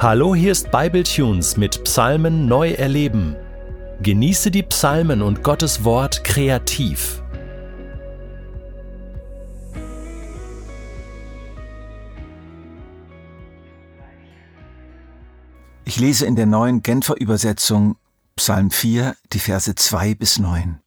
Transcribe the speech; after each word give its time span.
Hallo, 0.00 0.32
hier 0.32 0.52
ist 0.52 0.70
Bibletunes 0.70 1.56
mit 1.56 1.82
Psalmen 1.82 2.46
neu 2.46 2.70
erleben. 2.70 3.34
Genieße 4.00 4.52
die 4.52 4.62
Psalmen 4.62 5.22
und 5.22 5.42
Gottes 5.42 5.82
Wort 5.82 6.22
kreativ. 6.22 7.20
Ich 15.84 15.98
lese 15.98 16.26
in 16.26 16.36
der 16.36 16.46
neuen 16.46 16.84
Genfer 16.84 17.16
Übersetzung 17.16 17.96
Psalm 18.36 18.70
4, 18.70 19.16
die 19.32 19.40
Verse 19.40 19.74
2 19.74 20.14
bis 20.14 20.38
9. 20.38 20.78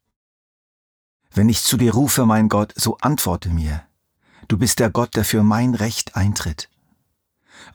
Wenn 1.33 1.49
ich 1.49 1.63
zu 1.63 1.75
dir 1.75 1.95
rufe, 1.95 2.25
mein 2.25 2.47
Gott, 2.47 2.71
so 2.77 2.95
antworte 3.01 3.49
mir. 3.49 3.83
Du 4.47 4.57
bist 4.57 4.79
der 4.79 4.89
Gott, 4.89 5.17
der 5.17 5.25
für 5.25 5.43
mein 5.43 5.75
Recht 5.75 6.15
eintritt. 6.15 6.70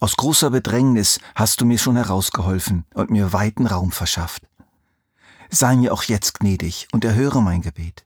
Aus 0.01 0.17
großer 0.17 0.51
Bedrängnis 0.51 1.21
hast 1.35 1.61
du 1.61 1.65
mir 1.65 1.79
schon 1.79 1.97
herausgeholfen 1.97 2.85
und 2.95 3.11
mir 3.11 3.33
weiten 3.33 3.67
Raum 3.67 3.93
verschafft. 3.93 4.43
Sei 5.51 5.77
mir 5.77 5.93
auch 5.93 6.03
jetzt 6.05 6.41
gnädig 6.41 6.89
und 6.93 7.05
erhöre 7.05 7.43
mein 7.43 7.63
Gebet. 7.63 8.05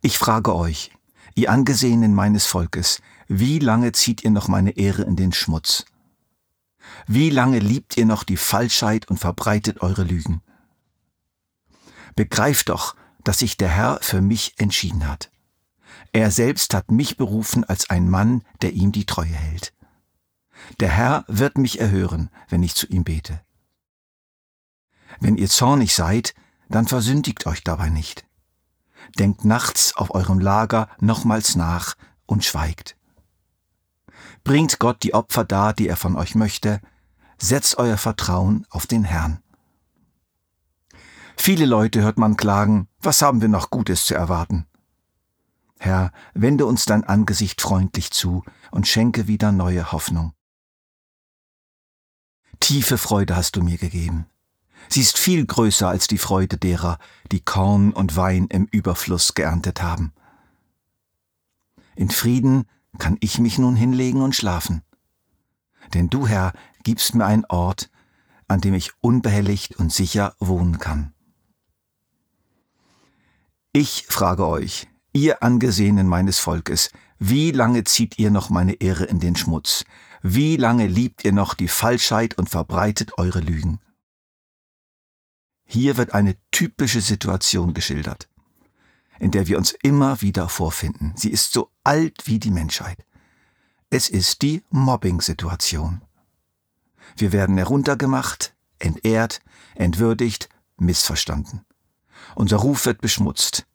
Ich 0.00 0.18
frage 0.18 0.54
euch, 0.54 0.92
ihr 1.34 1.50
Angesehenen 1.50 2.14
meines 2.14 2.46
Volkes, 2.46 3.02
wie 3.26 3.58
lange 3.58 3.92
zieht 3.92 4.24
ihr 4.24 4.30
noch 4.30 4.48
meine 4.48 4.70
Ehre 4.76 5.02
in 5.02 5.16
den 5.16 5.32
Schmutz? 5.32 5.84
Wie 7.06 7.30
lange 7.30 7.58
liebt 7.58 7.96
ihr 7.96 8.06
noch 8.06 8.24
die 8.24 8.36
Falschheit 8.36 9.08
und 9.08 9.18
verbreitet 9.18 9.82
eure 9.82 10.04
Lügen? 10.04 10.40
Begreift 12.14 12.68
doch, 12.68 12.96
dass 13.24 13.40
sich 13.40 13.56
der 13.56 13.68
Herr 13.68 13.98
für 14.00 14.20
mich 14.20 14.54
entschieden 14.58 15.06
hat. 15.06 15.30
Er 16.12 16.30
selbst 16.30 16.74
hat 16.74 16.90
mich 16.90 17.16
berufen 17.16 17.64
als 17.64 17.90
ein 17.90 18.08
Mann, 18.08 18.42
der 18.62 18.72
ihm 18.72 18.92
die 18.92 19.04
Treue 19.04 19.26
hält. 19.26 19.74
Der 20.80 20.90
Herr 20.90 21.24
wird 21.28 21.58
mich 21.58 21.80
erhören, 21.80 22.30
wenn 22.48 22.62
ich 22.62 22.74
zu 22.74 22.86
ihm 22.86 23.04
bete. 23.04 23.40
Wenn 25.20 25.36
ihr 25.36 25.48
zornig 25.48 25.94
seid, 25.94 26.34
dann 26.68 26.86
versündigt 26.86 27.46
euch 27.46 27.64
dabei 27.64 27.88
nicht. 27.88 28.26
Denkt 29.18 29.44
nachts 29.44 29.96
auf 29.96 30.14
eurem 30.14 30.38
Lager 30.38 30.88
nochmals 31.00 31.56
nach 31.56 31.94
und 32.26 32.44
schweigt. 32.44 32.96
Bringt 34.44 34.78
Gott 34.78 35.02
die 35.02 35.14
Opfer 35.14 35.44
dar, 35.44 35.72
die 35.72 35.88
er 35.88 35.96
von 35.96 36.16
euch 36.16 36.34
möchte, 36.34 36.80
setzt 37.38 37.78
euer 37.78 37.96
Vertrauen 37.96 38.66
auf 38.70 38.86
den 38.86 39.04
Herrn. 39.04 39.42
Viele 41.36 41.66
Leute 41.66 42.02
hört 42.02 42.18
man 42.18 42.36
klagen, 42.36 42.88
was 43.00 43.22
haben 43.22 43.40
wir 43.40 43.48
noch 43.48 43.70
Gutes 43.70 44.04
zu 44.04 44.14
erwarten? 44.14 44.66
Herr, 45.78 46.10
wende 46.34 46.66
uns 46.66 46.84
dein 46.84 47.04
Angesicht 47.04 47.60
freundlich 47.60 48.10
zu 48.10 48.42
und 48.72 48.88
schenke 48.88 49.28
wieder 49.28 49.52
neue 49.52 49.92
Hoffnung. 49.92 50.32
Tiefe 52.60 52.98
Freude 52.98 53.36
hast 53.36 53.56
du 53.56 53.62
mir 53.62 53.78
gegeben. 53.78 54.26
Sie 54.88 55.00
ist 55.00 55.18
viel 55.18 55.44
größer 55.44 55.88
als 55.88 56.06
die 56.06 56.18
Freude 56.18 56.56
derer, 56.56 56.98
die 57.30 57.40
Korn 57.40 57.92
und 57.92 58.16
Wein 58.16 58.46
im 58.50 58.66
Überfluss 58.66 59.34
geerntet 59.34 59.82
haben. 59.82 60.12
In 61.94 62.10
Frieden 62.10 62.64
kann 62.98 63.16
ich 63.20 63.38
mich 63.38 63.58
nun 63.58 63.76
hinlegen 63.76 64.22
und 64.22 64.34
schlafen. 64.34 64.82
Denn 65.94 66.08
du, 66.08 66.26
Herr, 66.26 66.52
gibst 66.84 67.14
mir 67.14 67.26
einen 67.26 67.44
Ort, 67.46 67.90
an 68.46 68.60
dem 68.60 68.74
ich 68.74 68.92
unbehelligt 69.00 69.76
und 69.76 69.92
sicher 69.92 70.34
wohnen 70.38 70.78
kann. 70.78 71.12
Ich 73.72 74.06
frage 74.08 74.46
euch, 74.46 74.88
ihr 75.18 75.42
Angesehenen 75.42 76.06
meines 76.06 76.38
Volkes, 76.38 76.90
wie 77.18 77.50
lange 77.50 77.82
zieht 77.84 78.18
ihr 78.18 78.30
noch 78.30 78.50
meine 78.50 78.74
Ehre 78.74 79.04
in 79.04 79.18
den 79.18 79.34
Schmutz? 79.34 79.84
Wie 80.22 80.56
lange 80.56 80.86
liebt 80.86 81.24
ihr 81.24 81.32
noch 81.32 81.54
die 81.54 81.68
Falschheit 81.68 82.38
und 82.38 82.48
verbreitet 82.48 83.18
eure 83.18 83.40
Lügen? 83.40 83.80
Hier 85.64 85.96
wird 85.96 86.14
eine 86.14 86.36
typische 86.50 87.00
Situation 87.00 87.74
geschildert, 87.74 88.28
in 89.18 89.32
der 89.32 89.48
wir 89.48 89.58
uns 89.58 89.72
immer 89.82 90.22
wieder 90.22 90.48
vorfinden. 90.48 91.12
Sie 91.16 91.30
ist 91.30 91.52
so 91.52 91.70
alt 91.82 92.26
wie 92.26 92.38
die 92.38 92.50
Menschheit. 92.50 93.04
Es 93.90 94.08
ist 94.08 94.42
die 94.42 94.62
Mobbing-Situation. 94.70 96.02
Wir 97.16 97.32
werden 97.32 97.56
heruntergemacht, 97.56 98.54
entehrt, 98.78 99.40
entwürdigt, 99.74 100.48
missverstanden. 100.76 101.64
Unser 102.34 102.58
Ruf 102.58 102.86
wird 102.86 103.00
beschmutzt. 103.00 103.67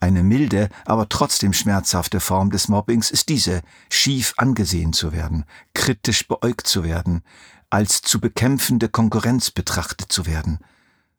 Eine 0.00 0.22
milde, 0.22 0.68
aber 0.84 1.08
trotzdem 1.08 1.52
schmerzhafte 1.52 2.20
Form 2.20 2.50
des 2.50 2.68
Mobbings 2.68 3.10
ist 3.10 3.28
diese, 3.28 3.62
schief 3.90 4.34
angesehen 4.36 4.92
zu 4.92 5.12
werden, 5.12 5.44
kritisch 5.74 6.26
beäugt 6.26 6.66
zu 6.66 6.84
werden, 6.84 7.22
als 7.70 8.02
zu 8.02 8.20
bekämpfende 8.20 8.88
Konkurrenz 8.88 9.50
betrachtet 9.50 10.10
zu 10.10 10.26
werden. 10.26 10.58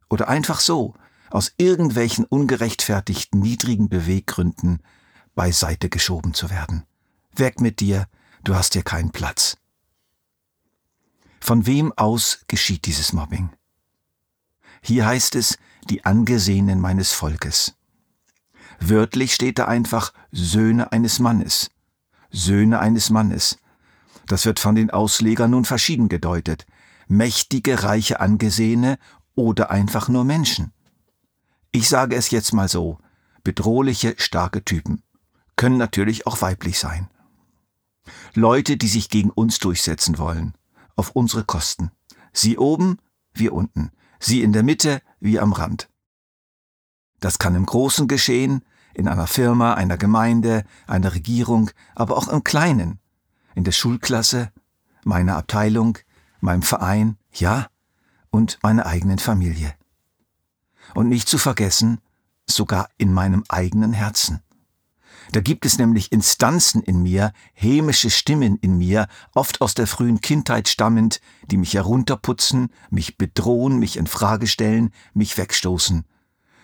Oder 0.09 0.27
einfach 0.27 0.59
so, 0.59 0.95
aus 1.29 1.53
irgendwelchen 1.57 2.25
ungerechtfertigten 2.25 3.39
niedrigen 3.39 3.87
Beweggründen 3.87 4.81
beiseite 5.35 5.89
geschoben 5.89 6.33
zu 6.33 6.49
werden. 6.49 6.83
Weg 7.35 7.61
mit 7.61 7.79
dir, 7.79 8.07
du 8.43 8.55
hast 8.55 8.73
hier 8.73 8.83
keinen 8.83 9.11
Platz. 9.11 9.57
Von 11.39 11.65
wem 11.65 11.93
aus 11.95 12.43
geschieht 12.47 12.85
dieses 12.85 13.13
Mobbing? 13.13 13.49
Hier 14.81 15.05
heißt 15.05 15.35
es, 15.35 15.57
die 15.89 16.05
Angesehenen 16.05 16.79
meines 16.79 17.11
Volkes. 17.11 17.75
Wörtlich 18.79 19.33
steht 19.33 19.59
da 19.59 19.65
einfach 19.65 20.13
Söhne 20.31 20.91
eines 20.91 21.19
Mannes. 21.19 21.69
Söhne 22.31 22.79
eines 22.79 23.09
Mannes. 23.09 23.59
Das 24.27 24.45
wird 24.45 24.59
von 24.59 24.75
den 24.75 24.91
Auslegern 24.91 25.51
nun 25.51 25.65
verschieden 25.65 26.07
gedeutet. 26.09 26.65
Mächtige, 27.07 27.83
reiche 27.83 28.19
Angesehene 28.19 28.97
oder 29.35 29.71
einfach 29.71 30.09
nur 30.09 30.23
Menschen. 30.23 30.71
Ich 31.71 31.89
sage 31.89 32.15
es 32.15 32.29
jetzt 32.31 32.53
mal 32.53 32.67
so. 32.67 32.99
Bedrohliche, 33.43 34.15
starke 34.17 34.63
Typen. 34.63 35.01
Können 35.55 35.77
natürlich 35.77 36.27
auch 36.27 36.41
weiblich 36.41 36.79
sein. 36.79 37.09
Leute, 38.33 38.77
die 38.77 38.87
sich 38.87 39.09
gegen 39.09 39.29
uns 39.29 39.59
durchsetzen 39.59 40.17
wollen. 40.17 40.53
Auf 40.95 41.11
unsere 41.11 41.43
Kosten. 41.43 41.91
Sie 42.33 42.57
oben, 42.57 42.97
wir 43.33 43.53
unten. 43.53 43.91
Sie 44.19 44.41
in 44.41 44.53
der 44.53 44.63
Mitte, 44.63 45.01
wir 45.19 45.41
am 45.41 45.53
Rand. 45.53 45.89
Das 47.19 47.39
kann 47.39 47.55
im 47.55 47.65
Großen 47.65 48.07
geschehen, 48.07 48.63
in 48.93 49.07
einer 49.07 49.27
Firma, 49.27 49.73
einer 49.73 49.97
Gemeinde, 49.97 50.63
einer 50.87 51.13
Regierung, 51.13 51.71
aber 51.95 52.17
auch 52.17 52.27
im 52.27 52.43
Kleinen, 52.43 52.99
in 53.55 53.63
der 53.63 53.71
Schulklasse, 53.71 54.51
meiner 55.03 55.37
Abteilung, 55.37 55.97
meinem 56.41 56.61
Verein, 56.61 57.17
ja, 57.33 57.67
und 58.29 58.59
meiner 58.61 58.85
eigenen 58.85 59.19
Familie. 59.19 59.73
Und 60.93 61.09
nicht 61.09 61.27
zu 61.27 61.37
vergessen, 61.37 61.99
sogar 62.47 62.89
in 62.97 63.13
meinem 63.13 63.43
eigenen 63.47 63.93
Herzen. 63.93 64.41
Da 65.31 65.41
gibt 65.41 65.65
es 65.65 65.77
nämlich 65.77 66.11
Instanzen 66.11 66.81
in 66.81 67.03
mir, 67.03 67.33
hämische 67.53 68.09
Stimmen 68.09 68.57
in 68.57 68.77
mir, 68.77 69.07
oft 69.35 69.61
aus 69.61 69.75
der 69.75 69.85
frühen 69.85 70.21
Kindheit 70.21 70.67
stammend, 70.67 71.21
die 71.51 71.57
mich 71.57 71.75
herunterputzen, 71.75 72.69
mich 72.89 73.17
bedrohen, 73.17 73.77
mich 73.77 73.97
in 73.97 74.07
Frage 74.07 74.47
stellen, 74.47 74.91
mich 75.13 75.37
wegstoßen. 75.37 76.05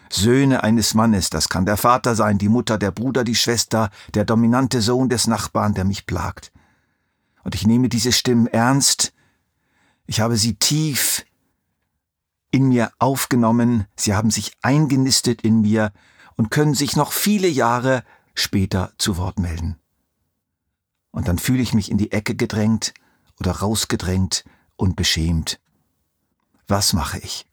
Söhne 0.09 0.63
eines 0.63 0.93
Mannes, 0.93 1.29
das 1.29 1.49
kann 1.49 1.66
der 1.66 1.77
Vater 1.77 2.16
sein, 2.16 2.38
die 2.38 2.49
Mutter, 2.49 2.77
der 2.77 2.91
Bruder, 2.91 3.23
die 3.23 3.35
Schwester, 3.35 3.89
der 4.13 4.25
dominante 4.25 4.81
Sohn 4.81 5.09
des 5.09 5.27
Nachbarn, 5.27 5.73
der 5.73 5.85
mich 5.85 6.05
plagt. 6.05 6.51
Und 7.43 7.55
ich 7.55 7.67
nehme 7.67 7.89
diese 7.89 8.11
Stimmen 8.11 8.47
ernst, 8.47 9.13
ich 10.07 10.19
habe 10.19 10.38
sie 10.38 10.55
tief 10.55 11.25
in 12.51 12.69
mir 12.69 12.91
aufgenommen, 12.99 13.85
sie 13.95 14.13
haben 14.13 14.31
sich 14.31 14.53
eingenistet 14.61 15.41
in 15.41 15.61
mir 15.61 15.91
und 16.37 16.52
können 16.52 16.73
sich 16.73 16.96
noch 16.96 17.11
viele 17.11 17.47
Jahre 17.47 18.03
später 18.34 18.93
zu 18.97 19.17
Wort 19.17 19.40
melden. 19.40 19.78
Und 21.11 21.28
dann 21.28 21.40
fühle 21.40 21.61
ich 21.61 21.73
mich 21.73 21.90
in 21.90 21.97
die 21.97 22.11
Ecke 22.11 22.35
gedrängt 22.35 22.93
oder 23.40 23.52
rausgedrängt 23.52 24.43
und 24.75 24.96
beschämt. 24.96 25.59
Was 26.67 26.93
mache 26.93 27.19
ich? 27.19 27.46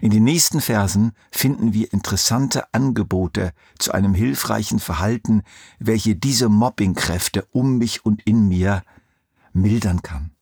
In 0.00 0.10
den 0.10 0.24
nächsten 0.24 0.60
Versen 0.60 1.12
finden 1.30 1.72
wir 1.72 1.92
interessante 1.92 2.72
Angebote 2.74 3.52
zu 3.78 3.92
einem 3.92 4.14
hilfreichen 4.14 4.78
Verhalten, 4.78 5.42
welche 5.78 6.16
diese 6.16 6.48
Mobbingkräfte 6.48 7.46
um 7.50 7.78
mich 7.78 8.04
und 8.04 8.22
in 8.22 8.48
mir 8.48 8.82
mildern 9.52 10.02
kann. 10.02 10.32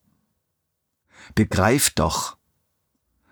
Begreift 1.35 1.99
doch, 1.99 2.37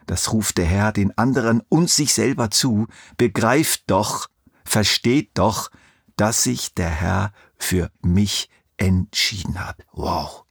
das 0.06 0.32
ruft 0.32 0.58
der 0.58 0.66
Herr 0.66 0.92
den 0.92 1.18
anderen 1.18 1.62
und 1.70 1.90
sich 1.90 2.14
selber 2.14 2.52
zu, 2.52 2.88
begreift 3.18 3.84
doch, 3.88 4.30
versteht 4.66 5.32
doch, 5.38 5.72
dass 6.16 6.44
sich 6.44 6.74
der 6.74 6.90
Herr 6.90 7.34
für 7.58 7.92
mich 8.02 8.50
entschieden 8.78 9.64
hat. 9.66 9.86
Wow. 9.92 10.46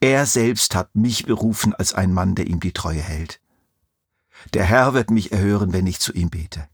Er 0.00 0.26
selbst 0.26 0.74
hat 0.74 0.94
mich 0.94 1.26
berufen 1.26 1.74
als 1.74 1.94
ein 1.94 2.12
Mann, 2.12 2.34
der 2.34 2.46
ihm 2.46 2.60
die 2.60 2.72
Treue 2.72 3.02
hält. 3.02 3.40
Der 4.54 4.64
Herr 4.64 4.94
wird 4.94 5.10
mich 5.10 5.32
erhören, 5.32 5.72
wenn 5.72 5.86
ich 5.86 6.00
zu 6.00 6.12
ihm 6.12 6.30
bete. 6.30 6.68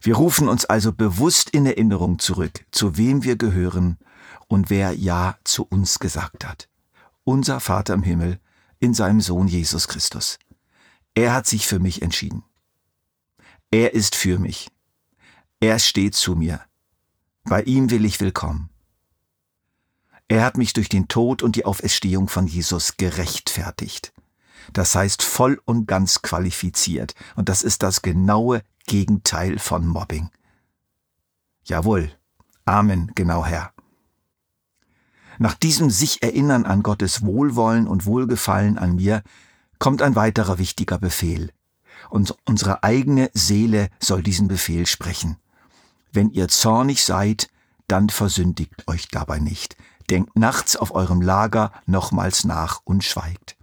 Wir 0.00 0.16
rufen 0.16 0.48
uns 0.48 0.64
also 0.64 0.92
bewusst 0.92 1.50
in 1.50 1.66
Erinnerung 1.66 2.18
zurück, 2.18 2.64
zu 2.70 2.96
wem 2.96 3.24
wir 3.24 3.36
gehören 3.36 3.98
und 4.46 4.70
wer 4.70 4.92
Ja 4.92 5.38
zu 5.44 5.64
uns 5.64 5.98
gesagt 5.98 6.46
hat. 6.46 6.68
Unser 7.24 7.60
Vater 7.60 7.94
im 7.94 8.02
Himmel 8.02 8.40
in 8.80 8.94
seinem 8.94 9.20
Sohn 9.20 9.48
Jesus 9.48 9.88
Christus. 9.88 10.38
Er 11.14 11.32
hat 11.32 11.46
sich 11.46 11.66
für 11.66 11.78
mich 11.78 12.02
entschieden. 12.02 12.44
Er 13.70 13.92
ist 13.92 14.14
für 14.14 14.38
mich. 14.38 14.70
Er 15.60 15.78
steht 15.78 16.14
zu 16.14 16.36
mir. 16.36 16.60
Bei 17.44 17.62
ihm 17.62 17.90
will 17.90 18.04
ich 18.04 18.20
willkommen. 18.20 18.70
Er 20.28 20.44
hat 20.44 20.56
mich 20.56 20.74
durch 20.74 20.88
den 20.88 21.08
Tod 21.08 21.42
und 21.42 21.56
die 21.56 21.64
Auferstehung 21.64 22.28
von 22.28 22.46
Jesus 22.46 22.96
gerechtfertigt. 22.96 24.12
Das 24.72 24.94
heißt 24.94 25.22
voll 25.22 25.60
und 25.64 25.86
ganz 25.86 26.22
qualifiziert. 26.22 27.14
Und 27.36 27.48
das 27.48 27.62
ist 27.62 27.82
das 27.82 28.02
genaue 28.02 28.62
Gegenteil 28.86 29.58
von 29.58 29.86
Mobbing. 29.86 30.30
Jawohl. 31.64 32.10
Amen, 32.64 33.12
genau 33.14 33.44
Herr. 33.44 33.72
Nach 35.38 35.54
diesem 35.54 35.90
sich 35.90 36.22
erinnern 36.22 36.64
an 36.64 36.82
Gottes 36.82 37.24
Wohlwollen 37.24 37.86
und 37.86 38.06
Wohlgefallen 38.06 38.76
an 38.76 38.96
mir 38.96 39.22
kommt 39.78 40.02
ein 40.02 40.16
weiterer 40.16 40.58
wichtiger 40.58 40.98
Befehl. 40.98 41.52
Und 42.10 42.34
unsere 42.44 42.82
eigene 42.82 43.30
Seele 43.34 43.90
soll 44.00 44.22
diesen 44.22 44.48
Befehl 44.48 44.86
sprechen. 44.86 45.36
Wenn 46.12 46.30
ihr 46.30 46.48
zornig 46.48 47.04
seid, 47.04 47.48
dann 47.86 48.08
versündigt 48.08 48.84
euch 48.86 49.08
dabei 49.08 49.38
nicht. 49.38 49.76
Denkt 50.10 50.36
nachts 50.36 50.76
auf 50.76 50.94
eurem 50.94 51.20
Lager 51.20 51.72
nochmals 51.86 52.44
nach 52.44 52.80
und 52.84 53.04
schweigt. 53.04 53.57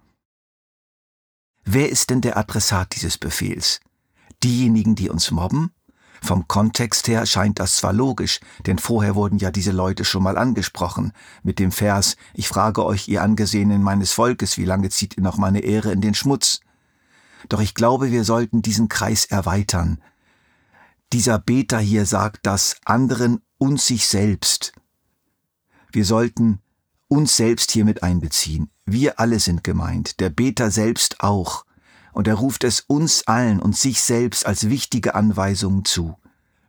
Wer 1.67 1.89
ist 1.89 2.11
denn 2.11 2.21
der 2.21 2.37
Adressat 2.37 2.95
dieses 2.95 3.17
Befehls? 3.17 3.79
Diejenigen, 4.43 4.93
die 4.93 5.09
uns 5.09 5.31
mobben? 5.31 5.71
Vom 6.21 6.47
Kontext 6.47 7.07
her 7.07 7.25
scheint 7.25 7.59
das 7.59 7.77
zwar 7.77 7.91
logisch, 7.91 8.39
denn 8.67 8.77
vorher 8.77 9.15
wurden 9.15 9.39
ja 9.39 9.49
diese 9.49 9.71
Leute 9.71 10.05
schon 10.05 10.21
mal 10.21 10.37
angesprochen, 10.37 11.11
mit 11.41 11.57
dem 11.57 11.71
Vers, 11.71 12.17
ich 12.35 12.47
frage 12.47 12.85
euch, 12.85 13.07
ihr 13.07 13.23
Angesehenen 13.23 13.81
meines 13.81 14.11
Volkes, 14.11 14.57
wie 14.59 14.65
lange 14.65 14.89
zieht 14.89 15.17
ihr 15.17 15.23
noch 15.23 15.37
meine 15.37 15.59
Ehre 15.61 15.91
in 15.91 16.01
den 16.01 16.13
Schmutz? 16.13 16.59
Doch 17.49 17.59
ich 17.59 17.73
glaube, 17.73 18.11
wir 18.11 18.23
sollten 18.23 18.61
diesen 18.61 18.87
Kreis 18.87 19.25
erweitern. 19.25 19.99
Dieser 21.13 21.39
Beter 21.39 21.79
hier 21.79 22.05
sagt 22.05 22.45
das 22.45 22.77
anderen 22.85 23.41
und 23.57 23.81
sich 23.81 24.07
selbst. 24.07 24.73
Wir 25.91 26.05
sollten 26.05 26.59
uns 27.07 27.35
selbst 27.35 27.71
hier 27.71 27.85
mit 27.85 28.03
einbeziehen. 28.03 28.69
Wir 28.85 29.19
alle 29.19 29.39
sind 29.39 29.63
gemeint, 29.63 30.19
der 30.19 30.29
Beter 30.29 30.69
selbst 30.69 31.21
auch. 31.21 31.65
Und 32.13 32.27
er 32.27 32.35
ruft 32.35 32.63
es 32.63 32.81
uns 32.81 33.27
allen 33.27 33.59
und 33.59 33.75
sich 33.75 34.01
selbst 34.01 34.45
als 34.45 34.69
wichtige 34.69 35.15
Anweisung 35.15 35.85
zu. 35.85 36.15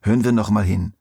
Hören 0.01 0.25
wir 0.25 0.33
noch 0.33 0.51
mal 0.51 0.65
hin. 0.65 0.95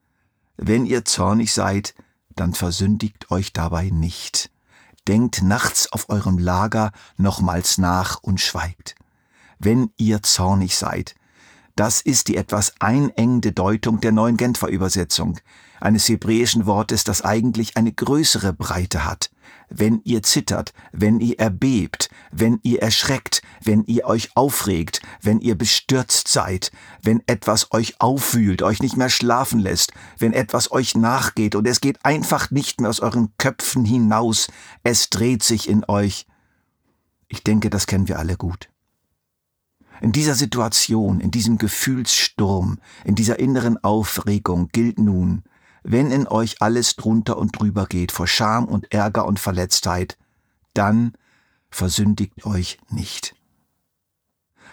Wenn 0.58 0.86
ihr 0.86 1.06
zornig 1.06 1.54
seid, 1.54 1.96
dann 2.36 2.54
versündigt 2.54 3.32
euch 3.32 3.54
dabei 3.54 3.90
nicht. 3.90 4.52
Denkt 5.08 5.42
nachts 5.42 5.92
auf 5.92 6.10
eurem 6.10 6.38
Lager 6.38 6.92
nochmals 7.18 7.78
nach 7.78 8.22
und 8.22 8.42
schweigt. 8.42 8.96
Wenn 9.58 9.92
ihr 9.98 10.22
zornig 10.22 10.76
seid, 10.76 11.16
das 11.76 12.02
ist 12.02 12.28
die 12.28 12.38
etwas 12.38 12.74
einengende 12.80 13.52
Deutung 13.52 14.00
der 14.00 14.12
neuen 14.12 14.38
Genfer 14.38 14.68
Übersetzung, 14.68 15.40
eines 15.80 16.08
hebräischen 16.08 16.66
Wortes, 16.66 17.04
das 17.04 17.22
eigentlich 17.22 17.78
eine 17.78 17.92
größere 17.92 18.54
Breite 18.54 19.06
hat. 19.06 19.30
Wenn 19.70 20.02
ihr 20.04 20.24
zittert, 20.24 20.74
wenn 20.92 21.20
ihr 21.20 21.40
erbebt, 21.40 22.10
wenn 22.32 22.60
ihr 22.64 22.82
erschreckt, 22.82 23.42
wenn 23.64 23.84
ihr 23.86 24.06
euch 24.06 24.36
aufregt, 24.36 25.02
wenn 25.22 25.40
ihr 25.40 25.56
bestürzt 25.56 26.28
seid, 26.28 26.72
wenn 27.02 27.24
etwas 27.28 27.72
euch 27.72 28.00
aufwühlt, 28.00 28.62
euch 28.62 28.82
nicht 28.82 28.98
mehr 28.98 29.10
schlafen 29.10 29.60
lässt, 29.60 29.94
wenn 30.18 30.34
etwas 30.34 30.72
euch 30.72 30.96
nachgeht 30.96 31.56
und 31.56 31.68
es 31.68 31.82
geht 31.82 32.04
einfach 32.06 32.52
nicht 32.52 32.80
mehr 32.80 32.90
aus 32.90 33.00
euren 33.00 33.34
Köpfen 33.38 33.86
hinaus, 33.86 34.48
es 34.84 35.10
dreht 35.10 35.44
sich 35.44 35.68
in 35.68 35.84
euch. 35.88 36.28
Ich 37.28 37.44
denke, 37.44 37.70
das 37.70 37.88
kennen 37.88 38.08
wir 38.08 38.20
alle 38.20 38.38
gut. 38.38 38.70
In 40.02 40.12
dieser 40.12 40.36
Situation, 40.36 41.22
in 41.22 41.32
diesem 41.32 41.58
Gefühlssturm, 41.58 42.80
in 43.06 43.16
dieser 43.16 43.40
inneren 43.40 43.82
Aufregung 43.84 44.68
gilt 44.72 45.00
nun, 45.00 45.44
wenn 45.88 46.10
in 46.10 46.28
euch 46.28 46.64
alles 46.64 46.96
drunter 46.96 47.38
und 47.38 47.60
drüber 47.60 47.86
geht 47.86 48.12
vor 48.12 48.26
Scham 48.26 48.66
und 48.66 48.92
Ärger 48.92 49.28
und 49.28 49.40
Verletztheit, 49.40 50.18
dann 50.74 51.14
versündigt 51.70 52.44
euch 52.46 52.80
nicht. 52.90 53.36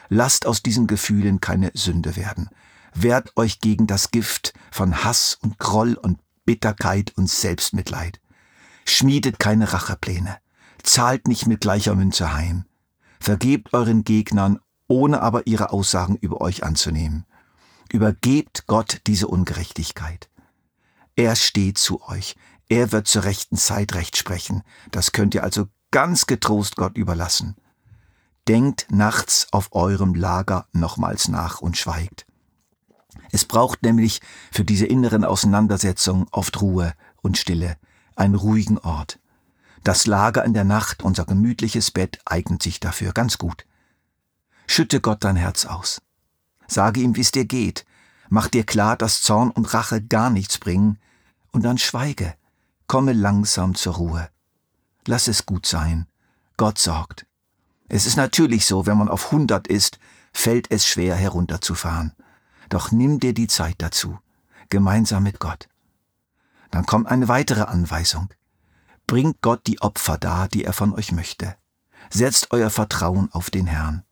Lasst 0.08 0.46
aus 0.46 0.62
diesen 0.62 0.86
Gefühlen 0.86 1.40
keine 1.40 1.70
Sünde 1.74 2.16
werden. 2.16 2.48
Wehrt 2.94 3.36
euch 3.36 3.60
gegen 3.60 3.86
das 3.86 4.10
Gift 4.10 4.54
von 4.70 5.04
Hass 5.04 5.38
und 5.42 5.58
Groll 5.58 5.94
und 5.94 6.18
Bitterkeit 6.46 7.12
und 7.16 7.28
Selbstmitleid. 7.28 8.18
Schmiedet 8.86 9.38
keine 9.38 9.70
Rachepläne. 9.72 10.38
Zahlt 10.82 11.28
nicht 11.28 11.46
mit 11.46 11.60
gleicher 11.60 11.94
Münze 11.94 12.32
heim. 12.32 12.64
Vergebt 13.20 13.74
euren 13.74 14.04
Gegnern 14.04 14.60
ohne 14.88 15.20
aber 15.20 15.46
ihre 15.46 15.72
Aussagen 15.72 16.16
über 16.16 16.40
euch 16.40 16.64
anzunehmen. 16.64 17.26
Übergebt 17.90 18.66
Gott 18.66 19.02
diese 19.06 19.28
Ungerechtigkeit. 19.28 20.30
Er 21.16 21.36
steht 21.36 21.78
zu 21.78 22.02
euch. 22.08 22.36
Er 22.68 22.92
wird 22.92 23.06
zur 23.06 23.24
rechten 23.24 23.56
Zeit 23.56 23.94
recht 23.94 24.16
sprechen. 24.16 24.62
Das 24.90 25.12
könnt 25.12 25.34
ihr 25.34 25.42
also 25.42 25.66
ganz 25.90 26.26
getrost 26.26 26.76
Gott 26.76 26.96
überlassen. 26.96 27.56
Denkt 28.48 28.86
nachts 28.90 29.46
auf 29.52 29.72
eurem 29.72 30.14
Lager 30.14 30.66
nochmals 30.72 31.28
nach 31.28 31.60
und 31.60 31.76
schweigt. 31.76 32.26
Es 33.30 33.44
braucht 33.44 33.82
nämlich 33.82 34.20
für 34.50 34.64
diese 34.64 34.86
inneren 34.86 35.24
Auseinandersetzungen 35.24 36.26
oft 36.30 36.60
Ruhe 36.60 36.94
und 37.20 37.38
Stille, 37.38 37.76
einen 38.16 38.34
ruhigen 38.34 38.78
Ort. 38.78 39.18
Das 39.84 40.06
Lager 40.06 40.44
in 40.44 40.54
der 40.54 40.64
Nacht, 40.64 41.02
unser 41.02 41.24
gemütliches 41.24 41.90
Bett, 41.90 42.20
eignet 42.24 42.62
sich 42.62 42.80
dafür 42.80 43.12
ganz 43.12 43.38
gut. 43.38 43.66
Schütte 44.66 45.00
Gott 45.00 45.24
dein 45.24 45.36
Herz 45.36 45.66
aus. 45.66 46.00
Sage 46.66 47.00
ihm, 47.00 47.16
wie 47.16 47.20
es 47.20 47.32
dir 47.32 47.44
geht. 47.44 47.84
Mach 48.34 48.48
dir 48.48 48.64
klar, 48.64 48.96
dass 48.96 49.20
Zorn 49.20 49.50
und 49.50 49.74
Rache 49.74 50.00
gar 50.00 50.30
nichts 50.30 50.56
bringen. 50.56 50.98
Und 51.50 51.66
dann 51.66 51.76
schweige. 51.76 52.34
Komme 52.86 53.12
langsam 53.12 53.74
zur 53.74 53.96
Ruhe. 53.96 54.26
Lass 55.06 55.28
es 55.28 55.44
gut 55.44 55.66
sein. 55.66 56.06
Gott 56.56 56.78
sorgt. 56.78 57.26
Es 57.90 58.06
ist 58.06 58.16
natürlich 58.16 58.64
so, 58.64 58.86
wenn 58.86 58.96
man 58.96 59.10
auf 59.10 59.32
hundert 59.32 59.68
ist, 59.68 59.98
fällt 60.32 60.70
es 60.70 60.86
schwer 60.86 61.14
herunterzufahren. 61.14 62.14
Doch 62.70 62.90
nimm 62.90 63.20
dir 63.20 63.34
die 63.34 63.48
Zeit 63.48 63.74
dazu. 63.76 64.18
Gemeinsam 64.70 65.24
mit 65.24 65.38
Gott. 65.38 65.68
Dann 66.70 66.86
kommt 66.86 67.08
eine 67.08 67.28
weitere 67.28 67.64
Anweisung. 67.64 68.32
Bringt 69.06 69.42
Gott 69.42 69.66
die 69.66 69.82
Opfer 69.82 70.16
dar, 70.16 70.48
die 70.48 70.64
er 70.64 70.72
von 70.72 70.94
euch 70.94 71.12
möchte. 71.12 71.54
Setzt 72.08 72.50
euer 72.50 72.70
Vertrauen 72.70 73.30
auf 73.30 73.50
den 73.50 73.66
Herrn. 73.66 74.04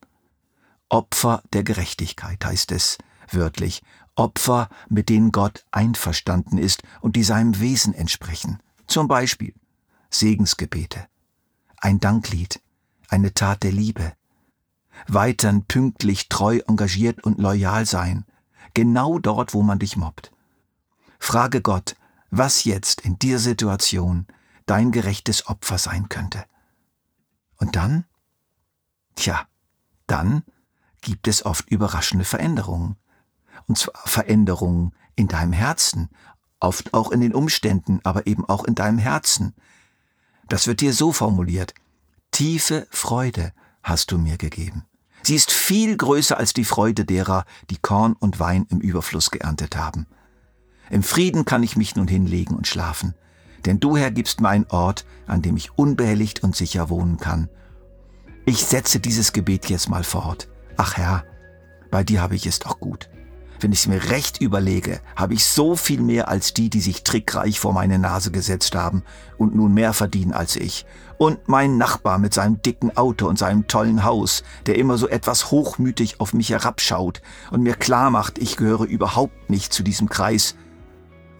Opfer 0.89 1.41
der 1.53 1.63
Gerechtigkeit 1.63 2.45
heißt 2.45 2.71
es 2.71 2.99
wörtlich, 3.33 3.81
Opfer, 4.15 4.69
mit 4.89 5.09
denen 5.09 5.31
Gott 5.31 5.65
einverstanden 5.71 6.57
ist 6.57 6.83
und 7.01 7.15
die 7.15 7.23
seinem 7.23 7.59
Wesen 7.59 7.93
entsprechen. 7.93 8.59
Zum 8.87 9.07
Beispiel 9.07 9.53
Segensgebete, 10.09 11.07
ein 11.77 11.99
Danklied, 11.99 12.61
eine 13.07 13.33
Tat 13.33 13.63
der 13.63 13.71
Liebe, 13.71 14.13
weitern 15.07 15.65
pünktlich, 15.65 16.29
treu, 16.29 16.59
engagiert 16.67 17.23
und 17.23 17.39
loyal 17.39 17.85
sein, 17.85 18.25
genau 18.73 19.19
dort, 19.19 19.53
wo 19.53 19.63
man 19.63 19.79
dich 19.79 19.95
mobbt. 19.97 20.31
Frage 21.19 21.61
Gott, 21.61 21.95
was 22.29 22.63
jetzt 22.63 23.01
in 23.01 23.19
dieser 23.19 23.39
Situation 23.39 24.27
dein 24.65 24.91
gerechtes 24.91 25.47
Opfer 25.47 25.77
sein 25.77 26.09
könnte. 26.09 26.45
Und 27.57 27.75
dann? 27.75 28.05
Tja, 29.15 29.47
dann 30.07 30.43
gibt 31.01 31.27
es 31.27 31.45
oft 31.45 31.69
überraschende 31.69 32.25
Veränderungen. 32.25 32.95
Und 33.71 33.77
zwar 33.77 34.01
Veränderungen 34.03 34.91
in 35.15 35.29
deinem 35.29 35.53
Herzen, 35.53 36.09
oft 36.59 36.93
auch 36.93 37.09
in 37.09 37.21
den 37.21 37.33
Umständen, 37.33 38.01
aber 38.03 38.27
eben 38.27 38.43
auch 38.43 38.65
in 38.65 38.75
deinem 38.75 38.97
Herzen. 38.97 39.55
Das 40.49 40.67
wird 40.67 40.81
dir 40.81 40.91
so 40.91 41.13
formuliert. 41.13 41.73
Tiefe 42.31 42.85
Freude 42.89 43.53
hast 43.81 44.11
du 44.11 44.17
mir 44.17 44.37
gegeben. 44.37 44.83
Sie 45.23 45.35
ist 45.35 45.53
viel 45.53 45.95
größer 45.95 46.37
als 46.37 46.51
die 46.51 46.65
Freude 46.65 47.05
derer, 47.05 47.45
die 47.69 47.77
Korn 47.77 48.11
und 48.11 48.41
Wein 48.41 48.65
im 48.69 48.81
Überfluss 48.81 49.31
geerntet 49.31 49.77
haben. 49.77 50.05
Im 50.89 51.01
Frieden 51.01 51.45
kann 51.45 51.63
ich 51.63 51.77
mich 51.77 51.95
nun 51.95 52.09
hinlegen 52.09 52.57
und 52.57 52.67
schlafen, 52.67 53.15
denn 53.65 53.79
du 53.79 53.95
Herr 53.95 54.11
gibst 54.11 54.41
mir 54.41 54.49
einen 54.49 54.67
Ort, 54.67 55.05
an 55.27 55.41
dem 55.41 55.55
ich 55.55 55.77
unbehelligt 55.77 56.43
und 56.43 56.57
sicher 56.57 56.89
wohnen 56.89 57.19
kann. 57.19 57.47
Ich 58.45 58.65
setze 58.65 58.99
dieses 58.99 59.31
Gebet 59.31 59.69
jetzt 59.69 59.87
mal 59.87 60.03
fort. 60.03 60.49
Ach 60.75 60.97
Herr, 60.97 61.23
bei 61.89 62.03
dir 62.03 62.21
habe 62.21 62.35
ich 62.35 62.45
es 62.45 62.59
doch 62.59 62.77
gut. 62.81 63.09
Wenn 63.61 63.71
ich 63.71 63.79
es 63.81 63.87
mir 63.87 64.09
recht 64.09 64.41
überlege, 64.41 64.99
habe 65.15 65.35
ich 65.35 65.45
so 65.45 65.75
viel 65.75 66.01
mehr 66.01 66.27
als 66.27 66.53
die, 66.53 66.69
die 66.69 66.81
sich 66.81 67.03
trickreich 67.03 67.59
vor 67.59 67.73
meine 67.73 67.99
Nase 67.99 68.31
gesetzt 68.31 68.75
haben 68.75 69.03
und 69.37 69.55
nun 69.55 69.73
mehr 69.73 69.93
verdienen 69.93 70.33
als 70.33 70.55
ich. 70.55 70.85
Und 71.17 71.47
mein 71.47 71.77
Nachbar 71.77 72.17
mit 72.17 72.33
seinem 72.33 72.61
dicken 72.61 72.97
Auto 72.97 73.27
und 73.27 73.37
seinem 73.37 73.67
tollen 73.67 74.03
Haus, 74.03 74.43
der 74.65 74.77
immer 74.79 74.97
so 74.97 75.07
etwas 75.07 75.51
hochmütig 75.51 76.19
auf 76.19 76.33
mich 76.33 76.49
herabschaut 76.49 77.21
und 77.51 77.61
mir 77.61 77.75
klar 77.75 78.09
macht, 78.09 78.39
ich 78.39 78.57
gehöre 78.57 78.85
überhaupt 78.85 79.49
nicht 79.49 79.71
zu 79.71 79.83
diesem 79.83 80.09
Kreis. 80.09 80.55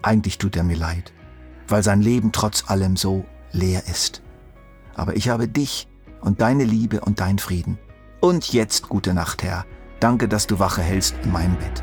Eigentlich 0.00 0.38
tut 0.38 0.56
er 0.56 0.62
mir 0.62 0.76
leid. 0.76 1.12
weil 1.68 1.82
sein 1.82 2.02
Leben 2.02 2.32
trotz 2.32 2.68
allem 2.68 2.96
so 2.96 3.24
leer 3.50 3.82
ist. 3.90 4.22
Aber 4.94 5.16
ich 5.16 5.28
habe 5.28 5.48
dich 5.48 5.88
und 6.20 6.40
deine 6.40 6.64
Liebe 6.64 7.00
und 7.00 7.20
dein 7.20 7.38
Frieden. 7.38 7.78
Und 8.20 8.52
jetzt 8.52 8.88
gute 8.88 9.14
Nacht, 9.14 9.42
Herr. 9.42 9.64
Danke, 9.98 10.28
dass 10.28 10.46
du 10.46 10.58
Wache 10.58 10.82
hältst 10.82 11.14
in 11.24 11.32
meinem 11.32 11.56
Bett. 11.56 11.82